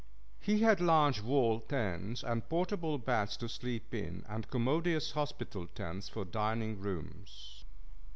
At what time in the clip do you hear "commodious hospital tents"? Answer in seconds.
4.49-6.09